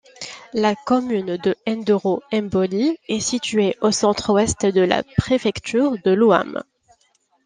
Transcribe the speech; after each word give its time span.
La 0.53 0.73
commune 0.73 1.37
de 1.37 1.55
Ndoro-Mboli 1.67 2.97
est 3.07 3.19
située 3.19 3.77
au 3.81 3.91
centre-ouest 3.91 4.65
de 4.65 4.81
la 4.81 5.03
préfecture 5.03 5.93
de 6.03 6.09
l’Ouham. 6.09 6.63